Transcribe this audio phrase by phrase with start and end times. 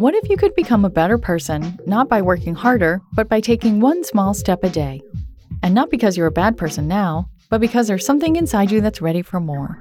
[0.00, 3.80] What if you could become a better person, not by working harder, but by taking
[3.80, 5.02] one small step a day?
[5.62, 9.02] And not because you're a bad person now, but because there's something inside you that's
[9.02, 9.76] ready for more.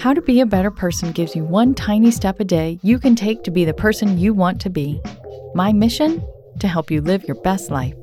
[0.00, 3.14] How to Be a Better Person gives you one tiny step a day you can
[3.14, 5.02] take to be the person you want to be.
[5.54, 6.26] My mission?
[6.60, 7.94] To help you live your best life.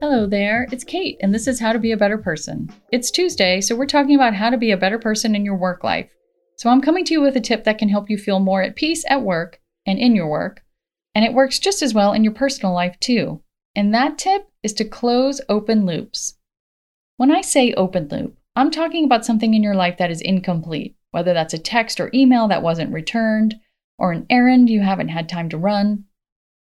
[0.00, 2.72] Hello there, it's Kate, and this is How to Be a Better Person.
[2.92, 5.84] It's Tuesday, so we're talking about how to be a better person in your work
[5.84, 6.15] life.
[6.56, 8.76] So I'm coming to you with a tip that can help you feel more at
[8.76, 10.62] peace at work and in your work,
[11.14, 13.42] and it works just as well in your personal life too.
[13.74, 16.38] And that tip is to close open loops.
[17.18, 20.96] When I say open loop, I'm talking about something in your life that is incomplete,
[21.10, 23.54] whether that's a text or email that wasn't returned,
[23.98, 26.04] or an errand you haven't had time to run.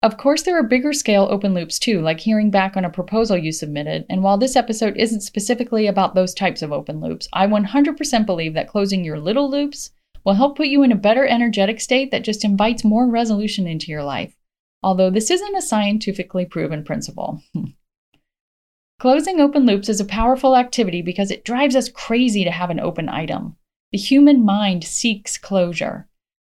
[0.05, 3.39] Of course, there are bigger scale open loops too, like hearing back on a proposal
[3.39, 7.47] you submitted, and while this episode isn't specifically about those types of open loops, I
[7.47, 11.81] 100% believe that closing your little loops will help put you in a better energetic
[11.81, 14.37] state that just invites more resolution into your life,
[14.83, 17.43] although this isn't a scientifically proven principle.
[19.01, 22.79] Closing open loops is a powerful activity because it drives us crazy to have an
[22.79, 23.57] open item.
[23.91, 26.11] The human mind seeks closure.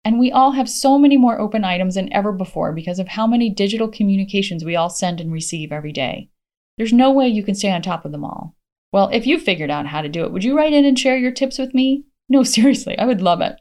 [0.08, 3.28] And we all have so many more open items than ever before because of how
[3.28, 6.30] many digital communications we all send and receive every day.
[6.78, 8.56] There's no way you can stay on top of them all.
[8.94, 11.18] Well, if you figured out how to do it, would you write in and share
[11.18, 12.06] your tips with me?
[12.30, 13.58] No, seriously, I would love it.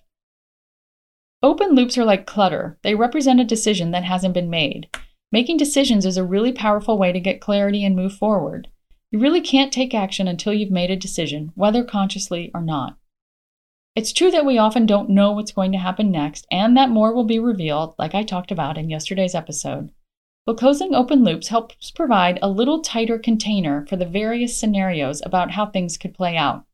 [1.43, 4.89] Open loops are like clutter, they represent a decision that hasn't been made.
[5.33, 8.69] Making decisions is a really powerful way to get clarity and move forward.
[9.11, 12.99] You really can't take action until you've made a decision, whether consciously or not.
[13.97, 17.15] It's true that we often don't know what's going to happen next, and that more
[17.15, 19.91] will be revealed, like I talked about in yesterday's episode.
[20.45, 25.53] But closing open loops helps provide a little tighter container for the various scenarios about
[25.53, 26.67] how things could play out.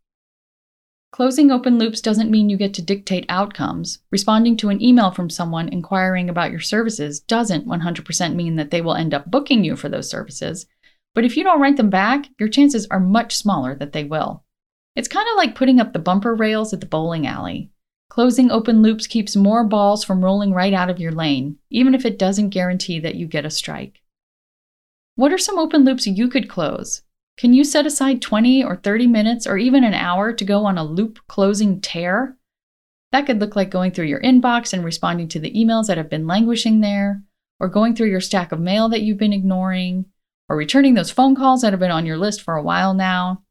[1.13, 4.01] Closing open loops doesn't mean you get to dictate outcomes.
[4.11, 8.81] Responding to an email from someone inquiring about your services doesn't 100% mean that they
[8.81, 10.67] will end up booking you for those services.
[11.15, 14.43] But if you don't write them back, your chances are much smaller that they will.
[14.95, 17.71] It's kind of like putting up the bumper rails at the bowling alley.
[18.11, 22.05] Closing open loops keeps more balls from rolling right out of your lane, even if
[22.05, 24.03] it doesn't guarantee that you get a strike.
[25.15, 27.03] What are some open loops you could close?
[27.39, 30.77] Can you set aside 20 or 30 minutes or even an hour to go on
[30.77, 32.37] a loop closing tear?
[33.13, 36.11] That could look like going through your inbox and responding to the emails that have
[36.11, 37.23] been languishing there,
[37.59, 40.05] or going through your stack of mail that you've been ignoring,
[40.49, 43.43] or returning those phone calls that have been on your list for a while now,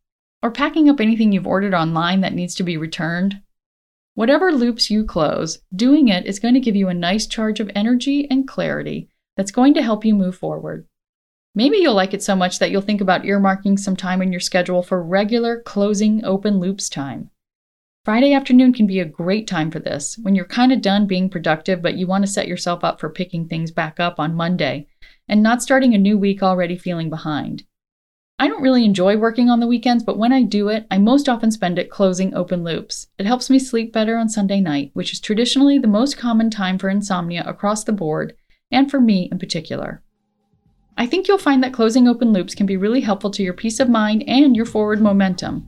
[0.41, 3.41] or packing up anything you've ordered online that needs to be returned.
[4.15, 7.71] Whatever loops you close, doing it is going to give you a nice charge of
[7.75, 10.85] energy and clarity that's going to help you move forward.
[11.53, 14.39] Maybe you'll like it so much that you'll think about earmarking some time in your
[14.39, 17.29] schedule for regular closing open loops time.
[18.03, 21.29] Friday afternoon can be a great time for this when you're kind of done being
[21.29, 24.87] productive, but you want to set yourself up for picking things back up on Monday
[25.27, 27.63] and not starting a new week already feeling behind.
[28.41, 31.29] I don't really enjoy working on the weekends, but when I do it, I most
[31.29, 33.05] often spend it closing open loops.
[33.19, 36.79] It helps me sleep better on Sunday night, which is traditionally the most common time
[36.79, 38.33] for insomnia across the board,
[38.71, 40.01] and for me in particular.
[40.97, 43.79] I think you'll find that closing open loops can be really helpful to your peace
[43.79, 45.67] of mind and your forward momentum.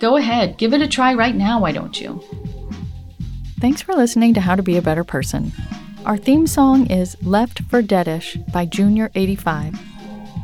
[0.00, 2.24] Go ahead, give it a try right now, why don't you?
[3.60, 5.52] Thanks for listening to How to Be a Better Person.
[6.06, 9.85] Our theme song is Left for Deadish by Junior85.